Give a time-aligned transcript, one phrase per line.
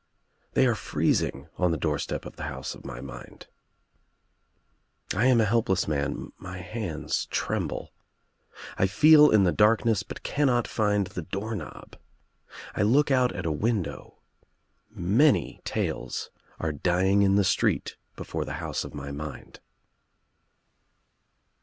[0.53, 3.45] They are fretting on the doorstep of the house of my mind.
[5.11, 7.93] J am a helpless man— my hands tremble.
[8.79, 11.97] I feel in the darkness bul cannot find the doorknob._
[12.75, 14.23] J look out al a window.
[14.97, 19.59] Msny tales are dying in the street before the house of my mind.